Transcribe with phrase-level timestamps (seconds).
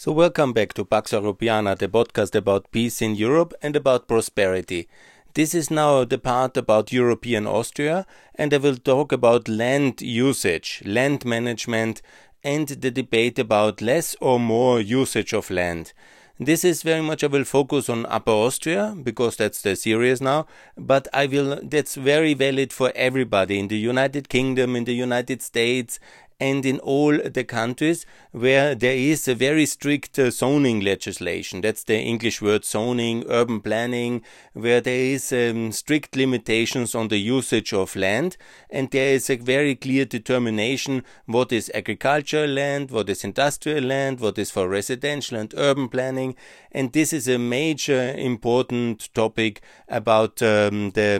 [0.00, 4.88] So, welcome back to Pax Europiana, the podcast about peace in Europe and about prosperity.
[5.34, 8.06] This is now the part about European Austria,
[8.36, 12.00] and I will talk about land usage, land management,
[12.44, 15.92] and the debate about less or more usage of land.
[16.38, 20.46] This is very much I will focus on Upper Austria because that's the series now,
[20.76, 25.42] but I will that's very valid for everybody in the United Kingdom, in the United
[25.42, 25.98] States,
[26.40, 31.62] and in all the countries where there is a very strict uh, zoning legislation.
[31.62, 37.18] That's the English word zoning, urban planning, where there is um, strict limitations on the
[37.18, 38.36] usage of land,
[38.70, 44.20] and there is a very clear determination what is agricultural land, what is industrial land,
[44.20, 46.36] what is for residential and urban planning,
[46.70, 51.18] and this is a major important topic about um, the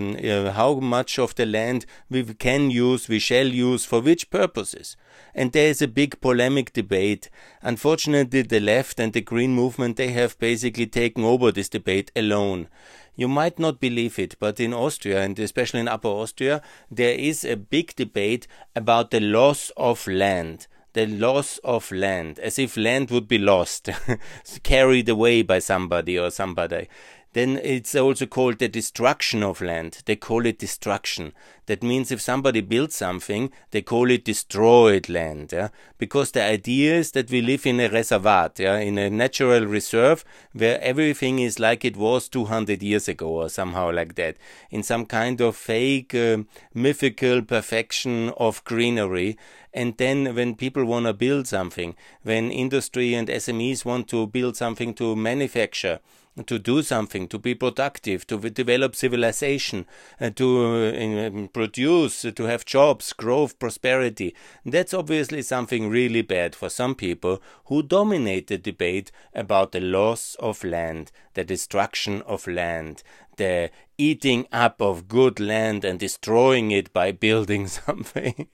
[0.48, 4.96] uh, how much of the land we can use, we shall use for which purposes
[5.34, 7.30] and there is a big polemic debate.
[7.62, 12.68] Unfortunately, the left and the green movement they have basically taken over this debate alone.
[13.16, 17.44] You might not believe it, but in Austria and especially in Upper Austria, there is
[17.44, 23.10] a big debate about the loss of land the loss of land, as if land
[23.10, 23.88] would be lost,
[24.64, 26.88] carried away by somebody or somebody.
[27.34, 30.02] Then it's also called the destruction of land.
[30.06, 31.32] They call it destruction.
[31.66, 35.52] That means if somebody builds something, they call it destroyed land.
[35.52, 35.68] Yeah?
[35.98, 38.78] Because the idea is that we live in a reservat, yeah?
[38.78, 43.92] in a natural reserve where everything is like it was 200 years ago or somehow
[43.92, 44.36] like that.
[44.70, 46.38] In some kind of fake, uh,
[46.72, 49.36] mythical perfection of greenery.
[49.74, 54.56] And then when people want to build something, when industry and SMEs want to build
[54.56, 56.00] something to manufacture,
[56.46, 59.86] to do something, to be productive, to develop civilization,
[60.20, 64.34] uh, to uh, produce, to have jobs, growth, prosperity.
[64.64, 70.34] That's obviously something really bad for some people who dominate the debate about the loss
[70.36, 73.02] of land, the destruction of land,
[73.38, 78.48] the eating up of good land and destroying it by building something.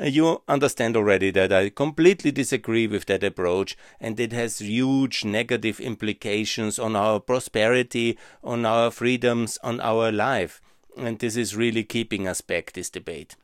[0.00, 5.80] you understand already that I completely disagree with that approach and it has huge negative
[5.80, 10.60] implications on our prosperity, on our freedoms, on our life.
[10.96, 13.36] And this is really keeping us back, this debate.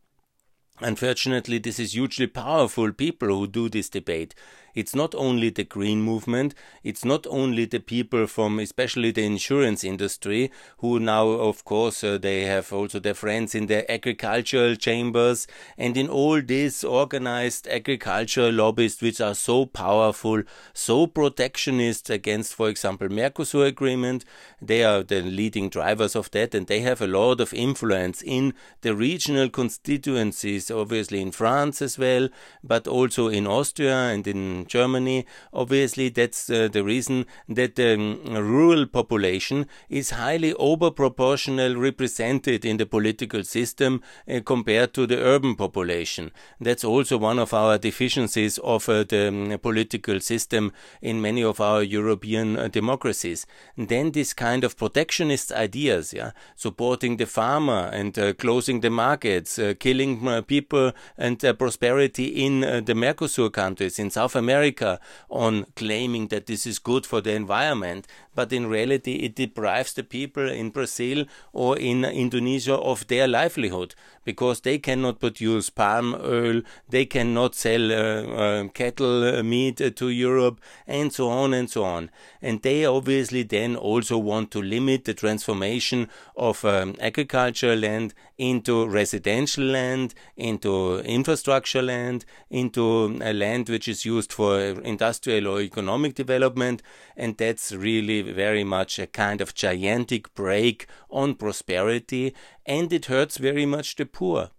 [0.80, 4.34] Unfortunately, this is hugely powerful people who do this debate.
[4.74, 9.84] It's not only the green movement, it's not only the people from especially the insurance
[9.84, 15.46] industry who now, of course, uh, they have also their friends in the agricultural chambers
[15.76, 22.68] and in all these organized agricultural lobbyists which are so powerful, so protectionist against, for
[22.68, 24.24] example, Mercosur agreement.
[24.60, 28.54] They are the leading drivers of that and they have a lot of influence in
[28.80, 32.28] the regional constituencies, obviously in France as well,
[32.64, 38.20] but also in Austria and in Germany, obviously that's uh, the reason that the um,
[38.24, 45.18] rural population is highly over proportional represented in the political system uh, compared to the
[45.18, 46.30] urban population.
[46.60, 51.60] That's also one of our deficiencies of uh, the um, political system in many of
[51.60, 53.46] our European uh, democracies.
[53.76, 58.90] And then this kind of protectionist ideas, yeah, supporting the farmer and uh, closing the
[58.90, 65.64] markets, uh, killing people and prosperity in the Mercosur countries in South America America on
[65.76, 70.48] claiming that this is good for the environment, but in reality it deprives the people
[70.48, 77.06] in Brazil or in Indonesia of their livelihood because they cannot produce palm oil, they
[77.06, 81.84] cannot sell uh, uh, cattle uh, meat uh, to Europe, and so on and so
[81.84, 82.10] on.
[82.40, 88.88] And they obviously then also want to limit the transformation of um, agricultural land into
[88.88, 96.14] residential land, into infrastructure land, into a land which is used for industrial or economic
[96.14, 96.82] development,
[97.16, 102.34] and that's really very much a kind of gigantic break on prosperity,
[102.66, 104.50] and it hurts very much the poor.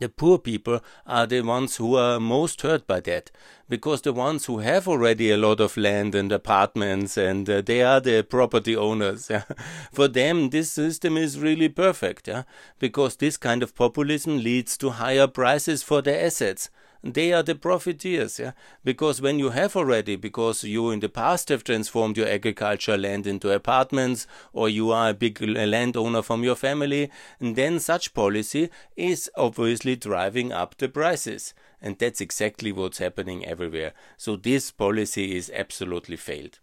[0.00, 3.32] The poor people are the ones who are most hurt by that,
[3.68, 7.82] because the ones who have already a lot of land and apartments and uh, they
[7.82, 9.28] are the property owners.
[9.92, 12.44] For them, this system is really perfect, yeah?
[12.78, 16.70] because this kind of populism leads to higher prices for their assets
[17.02, 18.52] they are the profiteers, yeah.
[18.84, 23.26] Because when you have already, because you in the past have transformed your agricultural land
[23.26, 27.10] into apartments, or you are a big landowner from your family,
[27.40, 31.54] then such policy is obviously driving up the prices.
[31.80, 33.92] And that's exactly what's happening everywhere.
[34.16, 36.58] So this policy is absolutely failed.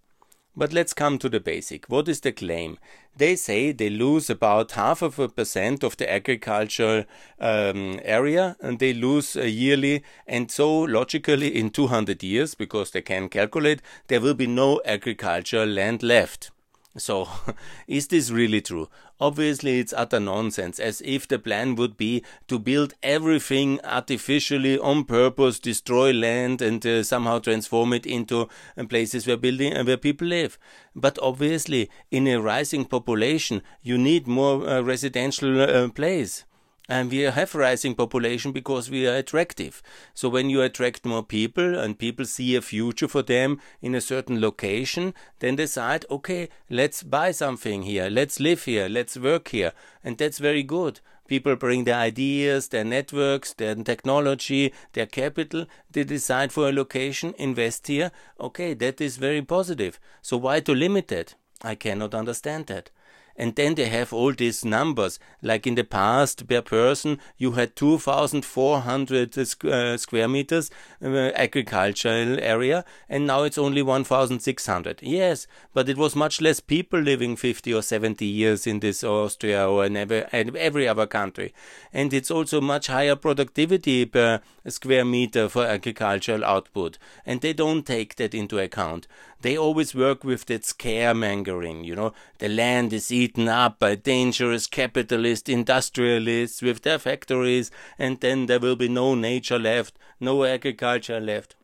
[0.58, 1.86] But let's come to the basic.
[1.88, 2.78] What is the claim?
[3.18, 7.04] They say they lose about half of a percent of the agricultural
[7.40, 10.04] um, area and they lose yearly.
[10.26, 15.68] And so, logically, in 200 years, because they can calculate, there will be no agricultural
[15.68, 16.52] land left.
[16.98, 17.28] So,
[17.88, 18.90] is this really true?
[19.20, 25.04] Obviously, it's utter nonsense, as if the plan would be to build everything artificially on
[25.04, 28.48] purpose, destroy land, and uh, somehow transform it into
[28.78, 30.58] uh, places where building uh, where people live.
[30.96, 36.46] But obviously, in a rising population, you need more uh, residential uh, place
[36.88, 39.82] and we have rising population because we are attractive.
[40.14, 44.02] So when you attract more people and people see a future for them in a
[44.02, 49.74] certain location, then decide, okay, let's buy something here, let's live here, let's work here,
[50.04, 51.00] and that's very good.
[51.28, 55.66] People bring their ideas, their networks, their technology, their capital.
[55.90, 58.12] They decide for a location, invest here.
[58.40, 60.00] Okay, that is very positive.
[60.22, 61.34] So why to limit that?
[61.64, 62.92] I cannot understand that
[63.36, 65.20] and then they have all these numbers.
[65.42, 70.72] Like in the past, per person, you had 2,400 uh, square meters
[71.04, 75.02] uh, agricultural area, and now it's only 1,600.
[75.02, 79.68] Yes, but it was much less people living 50 or 70 years in this Austria
[79.68, 81.54] or in every, every other country.
[81.94, 86.98] And it's also much higher productivity per square meter for agricultural output.
[87.26, 89.08] And they don't take that into account
[89.42, 94.68] they always work with that scaremongering, you know, the land is eaten up by dangerous
[94.68, 101.20] capitalist industrialists with their factories, and then there will be no nature left, no agriculture
[101.20, 101.56] left.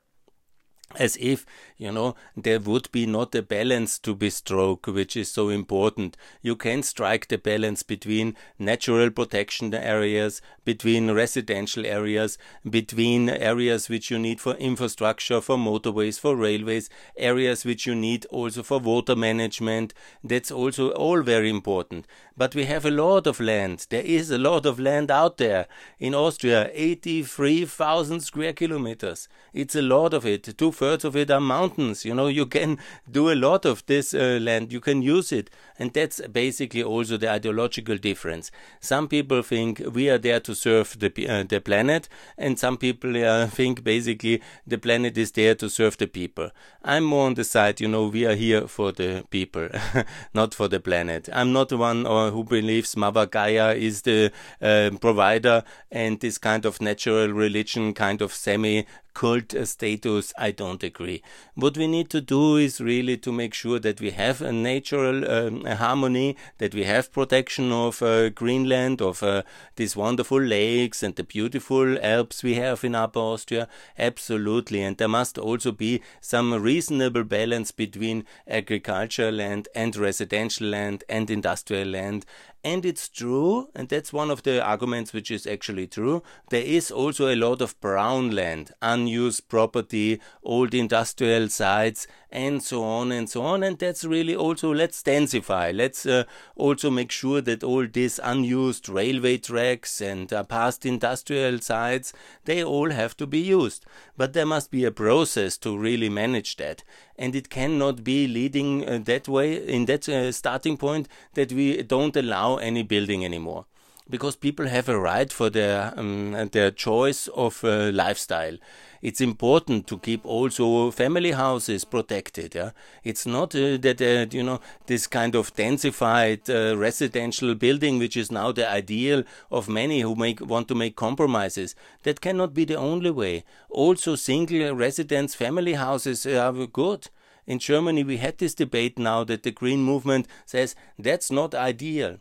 [0.95, 1.45] As if
[1.81, 6.15] you know there would be not a balance to be struck which is so important.
[6.43, 12.37] You can strike the balance between natural protection areas between residential areas
[12.69, 16.87] between areas which you need for infrastructure for motorways for railways
[17.17, 19.95] areas which you need also for water management.
[20.23, 22.05] That's also all very important.
[22.37, 23.87] But we have a lot of land.
[23.89, 25.65] There is a lot of land out there.
[25.99, 29.27] In austria 83000 square kilometers.
[29.51, 30.55] It's a lot of it.
[30.57, 31.70] Two thirds of it are mountains.
[31.77, 32.77] You know, you can
[33.09, 35.50] do a lot of this uh, land, you can use it.
[35.79, 38.51] And that's basically also the ideological difference.
[38.79, 42.07] Some people think we are there to serve the, uh, the planet,
[42.38, 46.51] and some people uh, think basically the planet is there to serve the people.
[46.83, 49.69] I'm more on the side, you know, we are here for the people,
[50.33, 51.29] not for the planet.
[51.33, 54.31] I'm not the one uh, who believes Mother Gaia is the
[54.62, 60.83] uh, provider and this kind of natural religion, kind of semi cult status, I don't
[60.83, 61.21] agree.
[61.55, 65.29] What we need to do is really to make sure that we have a natural
[65.29, 69.43] um, harmony, that we have protection of uh, Greenland, of uh,
[69.75, 73.67] these wonderful lakes and the beautiful Alps we have in Upper Austria.
[73.97, 74.81] Absolutely.
[74.81, 81.29] And there must also be some reasonable balance between agricultural land and residential land and
[81.29, 82.25] industrial land
[82.63, 86.21] and it's true, and that's one of the arguments which is actually true.
[86.49, 92.83] There is also a lot of brown land, unused property, old industrial sites, and so
[92.83, 93.63] on and so on.
[93.63, 95.75] And that's really also, let's densify.
[95.75, 96.23] Let's uh,
[96.55, 102.13] also make sure that all these unused railway tracks and uh, past industrial sites,
[102.45, 103.85] they all have to be used.
[104.17, 106.83] But there must be a process to really manage that
[107.21, 109.47] and it cannot be leading uh, that way
[109.77, 113.65] in that uh, starting point that we don't allow any building anymore
[114.09, 118.57] because people have a right for their um, their choice of uh, lifestyle
[119.01, 122.56] it's important to keep also family houses protected.
[122.56, 122.71] Yeah,
[123.03, 128.15] it's not uh, that uh, you know this kind of densified uh, residential building, which
[128.15, 131.75] is now the ideal of many who make want to make compromises.
[132.03, 133.43] That cannot be the only way.
[133.69, 137.10] Also, single residence family houses are good.
[137.45, 142.17] In Germany, we had this debate now that the Green movement says that's not ideal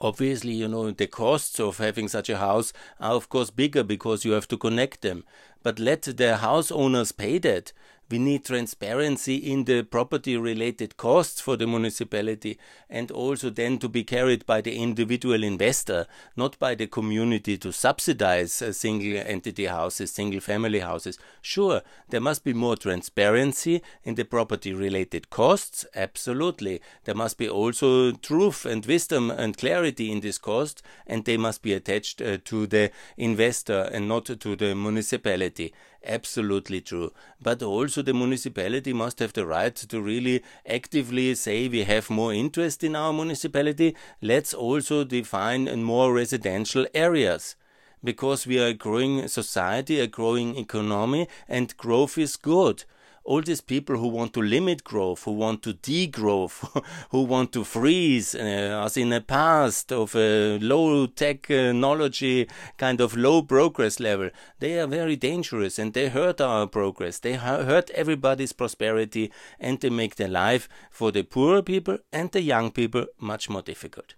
[0.00, 4.24] obviously you know the costs of having such a house are of course bigger because
[4.24, 5.22] you have to connect them
[5.62, 7.72] but let the house owners pay that.
[8.12, 12.58] We need transparency in the property related costs for the municipality
[12.90, 17.72] and also then to be carried by the individual investor, not by the community to
[17.72, 21.18] subsidize uh, single entity houses, single family houses.
[21.40, 26.82] Sure, there must be more transparency in the property related costs, absolutely.
[27.04, 31.62] There must be also truth and wisdom and clarity in this cost, and they must
[31.62, 35.72] be attached uh, to the investor and not to the municipality.
[36.04, 37.12] Absolutely true.
[37.40, 42.32] But also the municipality must have the right to really actively say we have more
[42.32, 43.96] interest in our municipality.
[44.20, 47.56] Let's also define more residential areas
[48.04, 52.84] because we are a growing society, a growing economy, and growth is good.
[53.24, 57.64] All these people who want to limit growth, who want to degrowth, who want to
[57.64, 64.30] freeze, uh, as in the past of a low technology kind of low progress level,
[64.58, 67.18] they are very dangerous and they hurt our progress.
[67.18, 72.42] They hurt everybody's prosperity and they make the life for the poorer people and the
[72.42, 74.14] young people much more difficult.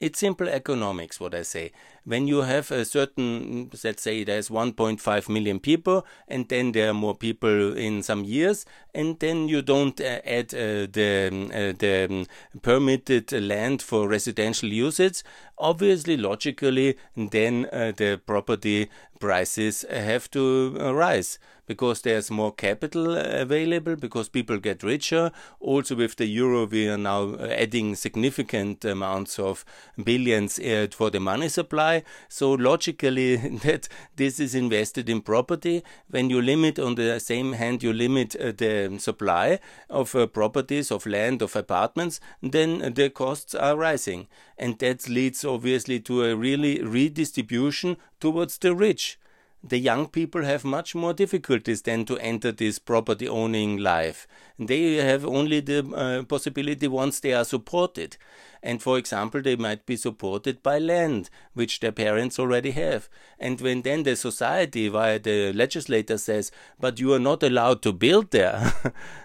[0.00, 1.72] It's simple economics, what I say.
[2.04, 6.94] When you have a certain, let's say there's 1.5 million people, and then there are
[6.94, 8.64] more people in some years,
[8.94, 12.26] and then you don't uh, add uh, the, uh, the um,
[12.62, 15.22] permitted land for residential usage,
[15.58, 18.88] obviously, logically, then uh, the property
[19.18, 21.38] prices have to uh, rise
[21.70, 25.30] because there's more capital available, because people get richer.
[25.60, 29.64] Also, with the euro, we are now adding significant amounts of
[30.02, 32.02] billions uh, for the money supply.
[32.28, 33.86] So, logically, that
[34.16, 35.84] this is invested in property.
[36.08, 40.90] When you limit, on the same hand, you limit uh, the supply of uh, properties,
[40.90, 44.26] of land, of apartments, then the costs are rising.
[44.58, 49.20] And that leads obviously to a really redistribution towards the rich
[49.62, 54.26] the young people have much more difficulties than to enter this property owning life.
[54.58, 58.16] They have only the uh, possibility once they are supported.
[58.62, 63.08] And for example, they might be supported by land, which their parents already have.
[63.38, 67.92] And when then the society, via the legislator, says, but you are not allowed to
[67.92, 68.74] build there,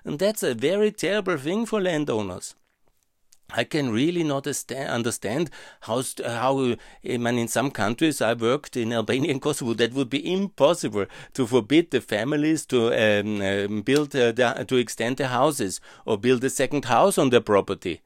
[0.03, 2.55] and that's a very terrible thing for landowners.
[3.55, 5.49] I can really not understand
[5.81, 10.09] how, how I mean, in some countries I worked in Albania and Kosovo that would
[10.09, 15.27] be impossible to forbid the families to um, um, build uh, the, to extend their
[15.27, 18.01] houses or build a second house on their property.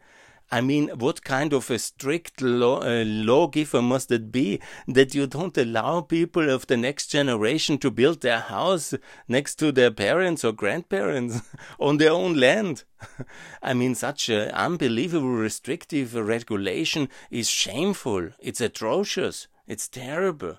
[0.51, 5.27] I mean, what kind of a strict law, uh, lawgiver must it be that you
[5.27, 8.95] don't allow people of the next generation to build their house
[9.27, 11.41] next to their parents or grandparents
[11.79, 12.83] on their own land?
[13.61, 18.29] I mean, such an unbelievable restrictive regulation is shameful.
[18.39, 19.47] It's atrocious.
[19.67, 20.57] It's terrible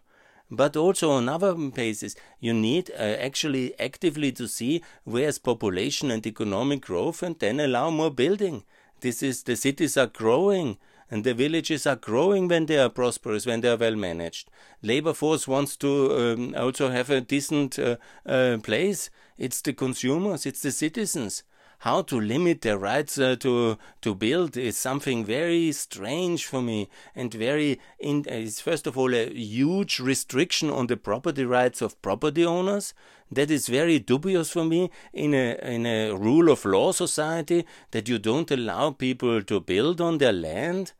[0.52, 6.26] but also on other bases you need uh, actually actively to see where's population and
[6.26, 8.64] economic growth and then allow more building
[9.00, 10.78] this is the cities are growing
[11.10, 14.50] and the villages are growing when they are prosperous, when they are well managed.
[14.82, 19.10] Labor force wants to um, also have a decent uh, uh, place.
[19.36, 21.42] It's the consumers, it's the citizens
[21.80, 26.88] how to limit their rights uh, to to build is something very strange for me
[27.14, 31.80] and very in, uh, is first of all a huge restriction on the property rights
[31.82, 32.92] of property owners.
[33.32, 38.08] That is very dubious for me in a in a rule of law society that
[38.08, 40.92] you don't allow people to build on their land.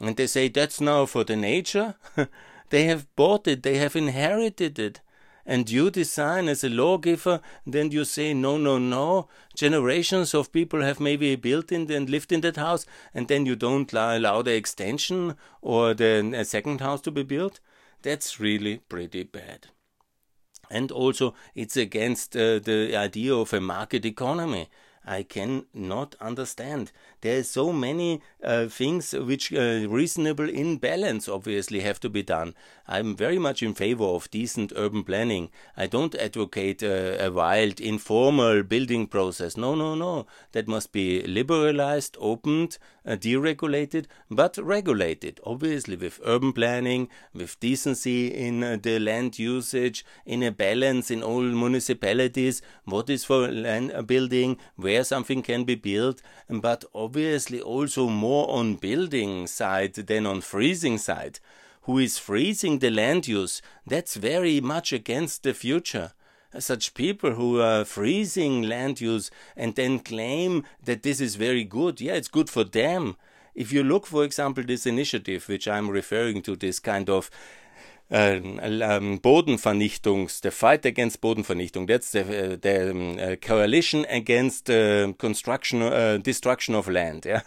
[0.00, 1.94] And they say that's now for the nature.
[2.70, 3.62] They have bought it.
[3.62, 5.00] They have inherited it
[5.46, 9.28] and you design as a lawgiver, then you say, no, no, no.
[9.54, 13.56] Generations of people have maybe built in and lived in that house, and then you
[13.56, 17.60] don't allow the extension or the second house to be built.
[18.02, 19.68] That's really pretty bad.
[20.70, 24.68] And also, it's against uh, the idea of a market economy.
[25.06, 26.92] I cannot understand.
[27.20, 32.22] There are so many uh, things which uh, reasonable in balance obviously have to be
[32.22, 32.54] done.
[32.86, 35.50] I'm very much in favor of decent urban planning.
[35.76, 39.56] I don't advocate uh, a wild, informal building process.
[39.56, 40.26] No, no, no.
[40.52, 45.40] That must be liberalized, opened, uh, deregulated, but regulated.
[45.44, 51.22] Obviously, with urban planning, with decency in uh, the land usage, in a balance in
[51.22, 52.62] all municipalities.
[52.84, 54.58] What is for land uh, building?
[54.76, 60.98] Where something can be built, but obviously also more on building side than on freezing
[60.98, 61.40] side
[61.84, 66.12] who is freezing the land use, that's very much against the future.
[66.58, 72.00] Such people who are freezing land use and then claim that this is very good,
[72.00, 73.16] yeah, it's good for them.
[73.54, 77.30] If you look, for example, this initiative, which I'm referring to, this kind of
[78.10, 81.86] Bodenvernichtungs, the fight against Bodenvernichtung.
[81.86, 87.26] That's the, uh, the um, uh, coalition against uh, construction, uh, destruction of land.
[87.26, 87.42] Yeah?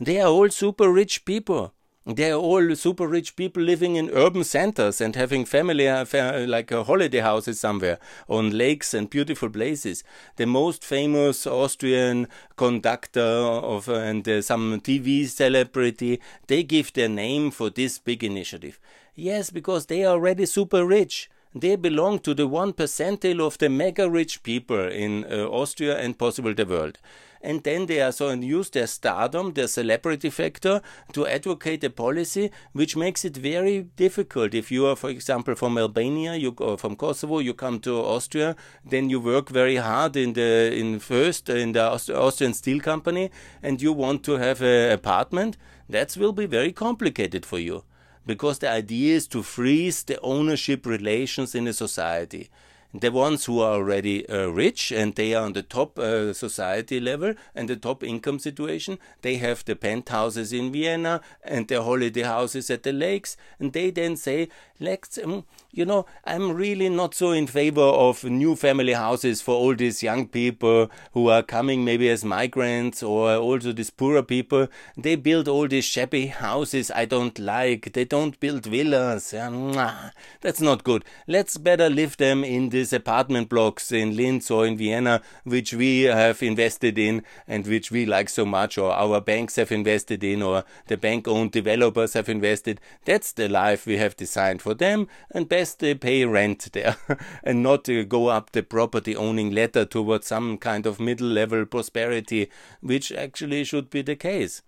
[0.00, 1.72] They are all super rich people.
[2.06, 6.04] They're all super rich people living in urban centers and having family uh,
[6.46, 10.04] like uh, holiday houses somewhere on lakes and beautiful places.
[10.36, 17.08] The most famous Austrian conductor of uh, and uh, some TV celebrity, they give their
[17.08, 18.78] name for this big initiative.
[19.14, 21.30] Yes, because they are already super rich.
[21.56, 26.18] they belong to the one percentile of the mega rich people in uh, Austria and
[26.18, 26.98] possibly the world
[27.44, 30.80] and then they are so and use their stardom, their celebrity factor
[31.12, 34.54] to advocate a policy which makes it very difficult.
[34.54, 38.56] If you are, for example, from Albania, you go from Kosovo, you come to Austria,
[38.84, 43.30] then you work very hard in the in first in the Austrian steel company,
[43.62, 45.58] and you want to have an apartment.
[45.86, 47.84] That will be very complicated for you
[48.26, 52.50] because the idea is to freeze the ownership relations in a society
[52.94, 57.00] the ones who are already uh, rich and they are on the top uh, society
[57.00, 62.22] level and the top income situation, they have the penthouses in Vienna and their holiday
[62.22, 64.48] houses at the lakes, and they then say,
[64.78, 69.54] let's, um, you know, I'm really not so in favor of new family houses for
[69.56, 74.68] all these young people who are coming maybe as migrants or also these poorer people.
[74.96, 77.92] They build all these shabby houses I don't like.
[77.92, 79.30] They don't build villas.
[79.32, 81.04] That's not good.
[81.26, 86.02] Let's better live them in these apartment blocks in Linz or in Vienna, which we
[86.02, 90.42] have invested in and which we like so much, or our banks have invested in,
[90.42, 92.82] or the bank owned developers have invested.
[93.06, 96.96] That's the life we have designed for them, and best they pay rent there
[97.42, 101.64] and not uh, go up the property owning ladder towards some kind of middle level
[101.64, 102.50] prosperity,
[102.82, 104.60] which actually should be the case.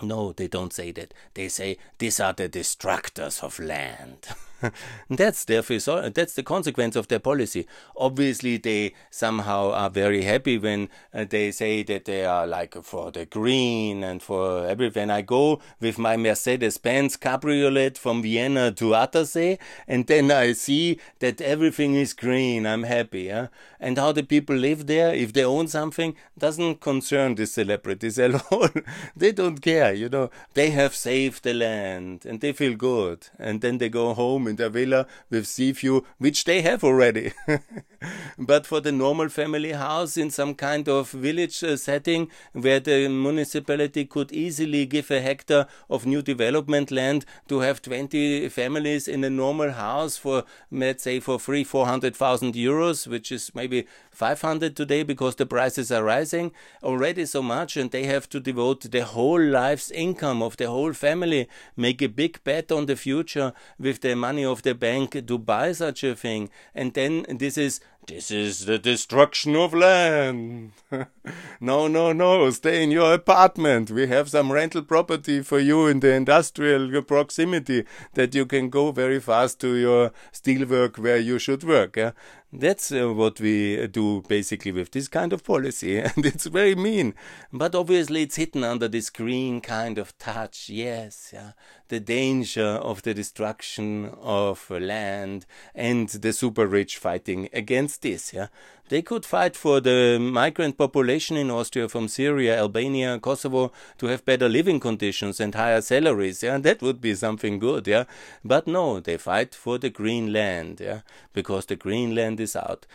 [0.00, 1.12] No, they don't say that.
[1.34, 4.28] They say these are the destructors of land.
[5.10, 7.66] that's their that's the consequence of their policy.
[7.96, 13.10] Obviously, they somehow are very happy when uh, they say that they are like for
[13.10, 15.10] the green and for everything.
[15.10, 21.40] I go with my Mercedes-Benz Cabriolet from Vienna to Attersee, and then I see that
[21.40, 23.22] everything is green, I'm happy.
[23.22, 23.48] Yeah?
[23.80, 28.34] And how the people live there, if they own something, doesn't concern the celebrities at
[28.50, 28.68] all.
[29.16, 30.30] they don't care, you know.
[30.54, 34.56] They have saved the land and they feel good, and then they go home in
[34.56, 37.32] their villa with sea view, which they have already.
[38.38, 43.08] but for the normal family house in some kind of village uh, setting where the
[43.08, 49.24] municipality could easily give a hectare of new development land to have 20 families in
[49.24, 55.02] a normal house for, let's say, for three, 400,000 euros, which is maybe 500 today
[55.02, 56.52] because the prices are rising
[56.82, 60.92] already so much and they have to devote the whole life's income of the whole
[60.92, 65.38] family, make a big bet on the future with the money of the bank to
[65.38, 66.50] buy such a thing.
[66.74, 70.72] And then this is this is the destruction of land.
[71.60, 73.90] no, no, no, stay in your apartment.
[73.90, 78.92] We have some rental property for you in the industrial proximity that you can go
[78.92, 81.98] very fast to your steelwork where you should work.
[81.98, 82.12] Yeah?
[82.50, 87.14] That's uh, what we do basically with this kind of policy, and it's very mean.
[87.52, 90.70] But obviously, it's hidden under this green kind of touch.
[90.70, 91.52] Yes, yeah,
[91.88, 98.32] the danger of the destruction of land and the super rich fighting against this.
[98.32, 98.48] Yeah,
[98.88, 104.24] they could fight for the migrant population in Austria from Syria, Albania, Kosovo to have
[104.24, 106.42] better living conditions and higher salaries.
[106.42, 107.86] Yeah, that would be something good.
[107.86, 108.04] Yeah,
[108.44, 110.80] but no, they fight for the green land.
[110.80, 111.00] Yeah,
[111.32, 112.86] because the green land is out.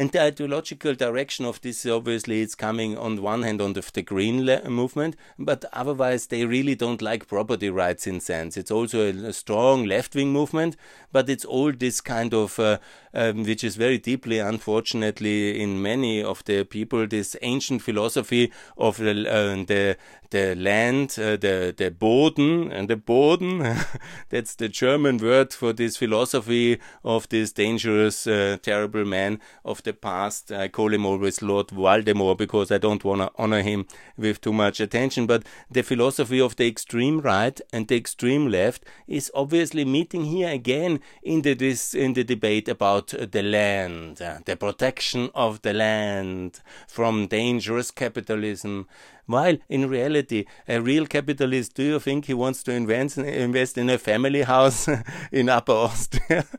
[0.00, 4.00] And the ideological direction of this, obviously, it's coming on one hand on the, the
[4.00, 8.56] green movement, but otherwise they really don't like property rights in sense.
[8.56, 10.78] It's also a, a strong left-wing movement,
[11.12, 12.78] but it's all this kind of, uh,
[13.12, 18.96] um, which is very deeply, unfortunately, in many of the people, this ancient philosophy of
[18.96, 19.98] the, uh, the
[20.30, 23.58] the land, uh, the the Boden, and the Boden.
[24.30, 29.89] that's the German word for this philosophy of this dangerous, uh, terrible man of the
[29.92, 30.52] past.
[30.52, 34.52] I call him always Lord Voldemort because I don't want to honor him with too
[34.52, 35.26] much attention.
[35.26, 40.50] But the philosophy of the extreme right and the extreme left is obviously meeting here
[40.50, 46.60] again in the this in the debate about the land, the protection of the land
[46.86, 48.86] from dangerous capitalism
[49.30, 53.88] while in reality, a real capitalist, do you think he wants to invest, invest in
[53.88, 54.88] a family house
[55.32, 56.46] in Upper Austria?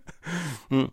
[0.69, 0.85] Hmm.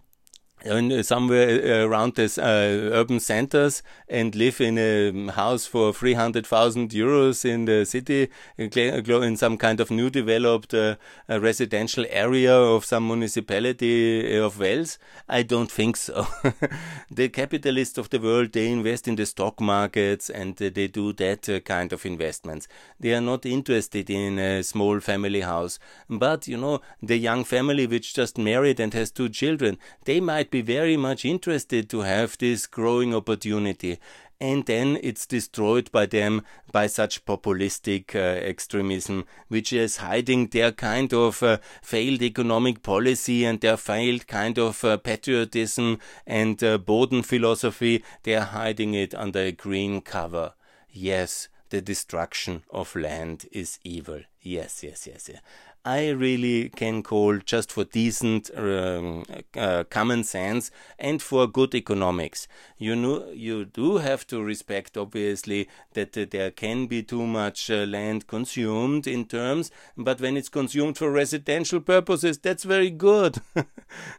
[0.64, 6.90] In, somewhere uh, around this uh, urban centers and live in a house for 300,000
[6.90, 10.96] euros in the city in some kind of new developed uh,
[11.28, 14.98] residential area of some municipality of Wels?
[15.28, 16.26] I don't think so.
[17.10, 21.48] the capitalists of the world, they invest in the stock markets and they do that
[21.48, 22.66] uh, kind of investments.
[22.98, 25.78] They are not interested in a small family house.
[26.10, 30.47] But, you know, the young family which just married and has two children, they might
[30.50, 33.98] be very much interested to have this growing opportunity
[34.40, 40.70] and then it's destroyed by them by such populistic uh, extremism, which is hiding their
[40.70, 46.78] kind of uh, failed economic policy and their failed kind of uh, patriotism and uh,
[46.78, 48.04] Boden philosophy.
[48.22, 50.54] They are hiding it under a green cover.
[50.90, 54.20] Yes, the destruction of land is evil.
[54.40, 55.40] Yes, yes, yes, yes.
[55.84, 59.24] I really can call just for decent um,
[59.56, 62.48] uh, common sense and for good economics.
[62.76, 67.70] You know, you do have to respect, obviously, that uh, there can be too much
[67.70, 73.38] uh, land consumed in terms, but when it's consumed for residential purposes, that's very good.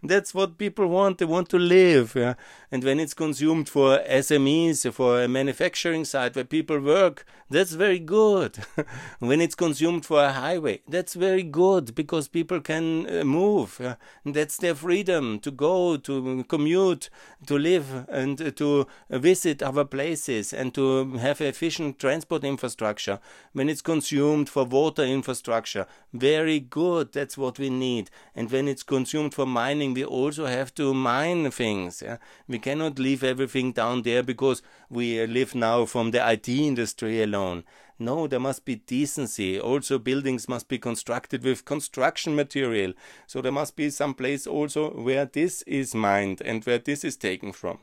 [0.03, 1.17] that's what people want.
[1.17, 2.15] They want to live.
[2.15, 2.35] Yeah?
[2.71, 7.99] And when it's consumed for SMEs, for a manufacturing site where people work, that's very
[7.99, 8.59] good.
[9.19, 13.79] when it's consumed for a highway, that's very good because people can uh, move.
[13.81, 17.09] Uh, that's their freedom to go, to commute,
[17.47, 23.19] to live, and uh, to visit other places and to have efficient transport infrastructure.
[23.53, 27.13] When it's consumed for water infrastructure, very good.
[27.13, 28.09] That's what we need.
[28.35, 32.03] And when it's consumed for mining, we also have to mine things.
[32.47, 37.63] We cannot leave everything down there because we live now from the IT industry alone.
[38.01, 39.59] No, there must be decency.
[39.59, 42.93] Also, buildings must be constructed with construction material.
[43.27, 47.17] So there must be some place also where this is mined and where this is
[47.17, 47.79] taken from.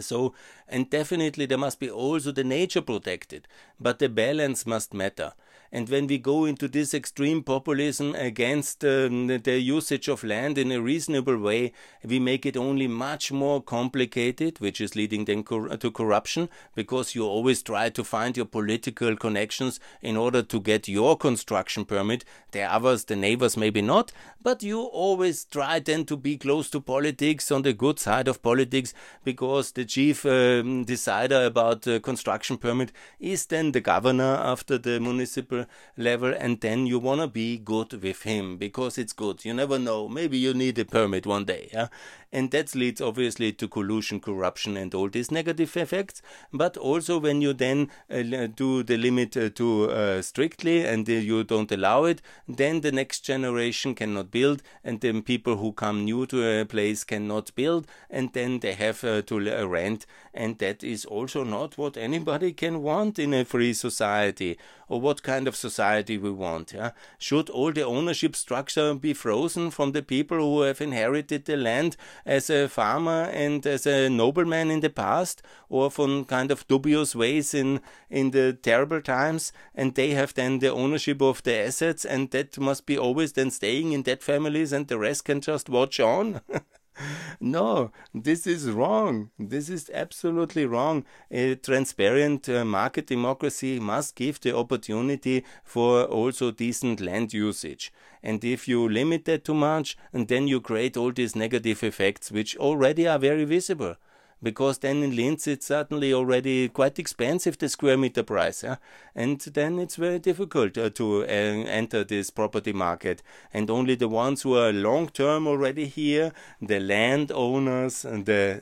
[0.00, 0.34] So,
[0.66, 3.46] and definitely there must be also the nature protected,
[3.78, 5.34] but the balance must matter.
[5.74, 10.70] And when we go into this extreme populism against um, the usage of land in
[10.70, 11.72] a reasonable way,
[12.04, 17.14] we make it only much more complicated, which is leading then cor- to corruption, because
[17.14, 22.22] you always try to find your political connections in order to get your construction permit.
[22.50, 26.80] The others, the neighbors, maybe not, but you always try then to be close to
[26.82, 28.92] politics on the good side of politics,
[29.24, 35.00] because the chief um, decider about the construction permit is then the governor after the
[35.00, 35.61] municipal
[35.96, 39.44] level and then you want to be good with him because it's good.
[39.44, 40.08] You never know.
[40.08, 41.88] Maybe you need a permit one day yeah?
[42.32, 46.22] And that leads obviously to collusion corruption and all these negative effects.
[46.52, 51.12] But also when you then uh, do the limit uh, too uh, strictly and uh,
[51.12, 56.04] you don't allow it then the next generation cannot build and then people who come
[56.04, 60.06] new to a place cannot build and then they have uh, to rent.
[60.34, 64.58] And that is also not what anybody can want in a free society
[64.92, 66.74] or what kind of society we want.
[66.74, 66.90] Yeah?
[67.18, 71.96] Should all the ownership structure be frozen from the people who have inherited the land
[72.26, 77.14] as a farmer and as a nobleman in the past, or from kind of dubious
[77.14, 82.04] ways in in the terrible times, and they have then the ownership of the assets,
[82.04, 85.70] and that must be always then staying in that families, and the rest can just
[85.70, 86.42] watch on.
[87.40, 89.30] no, this is wrong.
[89.38, 91.04] This is absolutely wrong.
[91.30, 97.92] A transparent uh, market democracy must give the opportunity for also decent land usage.
[98.22, 102.30] And if you limit that too much, and then you create all these negative effects,
[102.30, 103.96] which already are very visible
[104.42, 108.76] because then in Linz it's certainly already quite expensive the square meter price, yeah?
[109.14, 113.22] and then it's very difficult uh, to uh, enter this property market.
[113.52, 118.60] And only the ones who are long term already here, the landowners, and the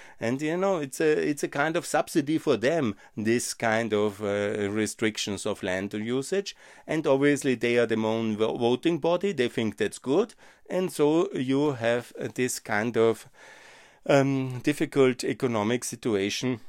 [0.20, 4.22] and you know it's a it's a kind of subsidy for them this kind of
[4.22, 6.56] uh, restrictions of land usage.
[6.86, 10.34] And obviously they are the main voting body; they think that's good,
[10.70, 13.28] and so you have this kind of
[14.08, 16.60] um, difficult economic situation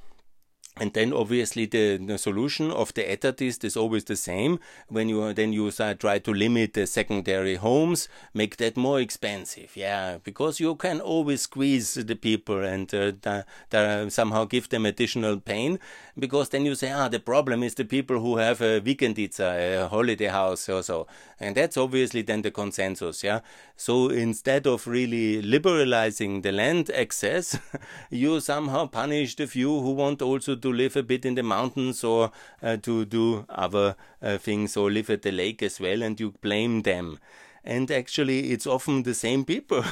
[0.80, 4.60] and then obviously the, the, solution of the etatist is always the same.
[4.88, 9.76] When you then you try to limit the secondary homes, make that more expensive.
[9.76, 15.80] Yeah, because you can always squeeze the people and uh, somehow give them additional pain.
[16.18, 19.88] Because then you say, ah, the problem is the people who have a vikendica, a
[19.88, 21.08] holiday house or so.
[21.40, 23.24] And that's obviously then the consensus.
[23.24, 23.40] Yeah.
[23.76, 27.58] So instead of really liberalizing the land access,
[28.10, 32.04] you somehow punish the few who want also to live a bit in the mountains
[32.04, 36.20] or uh, to do other uh, things or live at the lake as well, and
[36.20, 37.20] you blame them.
[37.64, 39.84] And actually, it's often the same people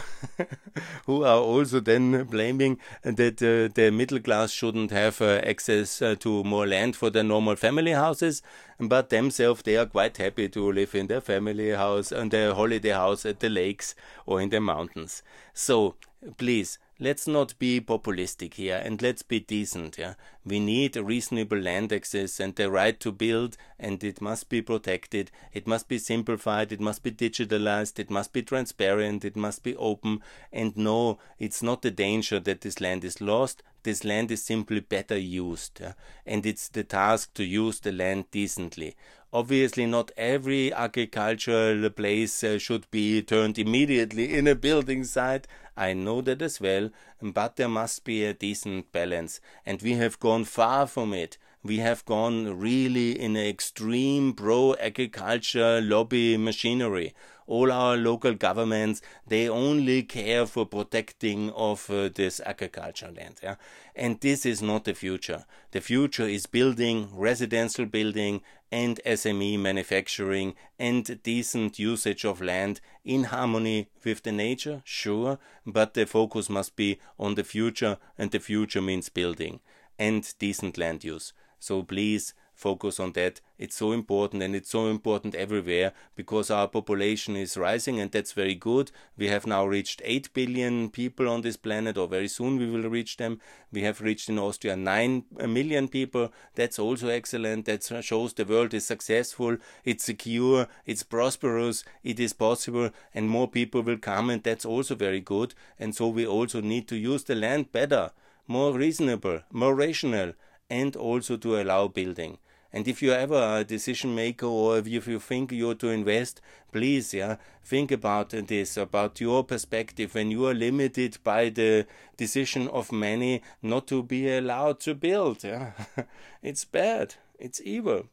[1.05, 6.15] who are also then blaming that uh, the middle class shouldn't have uh, access uh,
[6.19, 8.41] to more land for their normal family houses,
[8.79, 12.91] but themselves they are quite happy to live in their family house and their holiday
[12.91, 15.21] house at the lakes or in the mountains.
[15.53, 15.95] So
[16.37, 20.13] please let's not be populistic here and let's be decent yeah
[20.47, 24.61] We need a reasonable land access and the right to build, and it must be
[24.61, 25.29] protected.
[25.51, 26.71] It must be simplified.
[26.71, 27.99] It must be digitalized.
[27.99, 29.25] It must be transparent.
[29.25, 30.21] It must be open.
[30.53, 33.61] And no, it's not a danger that this land is lost.
[33.83, 35.81] This land is simply better used.
[36.25, 38.95] And it's the task to use the land decently.
[39.33, 45.47] Obviously, not every agricultural place uh, should be turned immediately in a building site.
[45.75, 46.89] I know that as well,
[47.21, 49.41] but there must be a decent balance.
[49.65, 51.37] And we have gone far from it.
[51.61, 57.13] We have gone really in an extreme pro agriculture lobby machinery
[57.47, 63.55] all our local governments they only care for protecting of uh, this agriculture land yeah?
[63.95, 70.53] and this is not the future the future is building residential building and SME manufacturing
[70.77, 76.75] and decent usage of land in harmony with the nature, sure, but the focus must
[76.75, 79.59] be on the future, and the future means building
[79.97, 81.33] and decent land use.
[81.59, 83.39] So please focus on that.
[83.59, 88.33] It's so important and it's so important everywhere because our population is rising and that's
[88.33, 88.91] very good.
[89.15, 92.89] We have now reached 8 billion people on this planet or very soon we will
[92.89, 93.39] reach them.
[93.71, 96.33] We have reached in Austria 9 million people.
[96.55, 97.65] That's also excellent.
[97.65, 103.47] That shows the world is successful, it's secure, it's prosperous, it is possible and more
[103.47, 105.53] people will come and that's also very good.
[105.79, 108.11] And so we also need to use the land better,
[108.47, 110.33] more reasonable, more rational
[110.69, 112.39] and also to allow building.
[112.77, 117.11] And if you're ever a decision maker or if you think you're to invest, please,
[117.11, 121.87] yeah, think about this, about your perspective when you are limited by the
[122.17, 125.43] decision of many not to be allowed to build.
[125.43, 125.71] Yeah.
[126.43, 127.15] it's bad.
[127.39, 128.09] It's evil.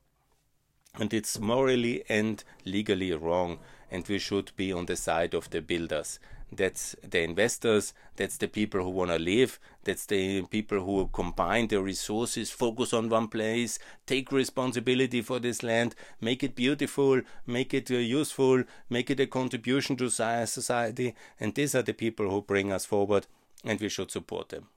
[0.94, 3.59] And it's morally and legally wrong.
[3.90, 6.18] And we should be on the side of the builders
[6.57, 11.69] that's the investors, that's the people who want to live, that's the people who combine
[11.69, 17.75] their resources, focus on one place, take responsibility for this land, make it beautiful, make
[17.75, 21.14] it uh, useful, make it a contribution to society.
[21.40, 23.27] And these are the people who bring us forward,
[23.64, 24.69] and we should support them.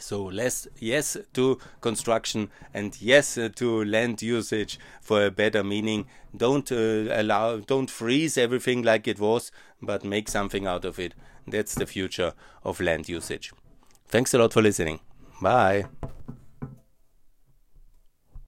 [0.00, 6.06] So less yes to construction and yes uh, to land usage for a better meaning.
[6.36, 11.14] Don't uh, allow, don't freeze everything like it was, but make something out of it.
[11.46, 13.52] That's the future of land usage.
[14.08, 15.00] Thanks a lot for listening.
[15.40, 15.86] Bye.